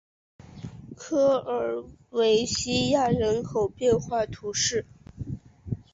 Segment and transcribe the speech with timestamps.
[0.97, 4.87] 科尔韦西亚人口变化图示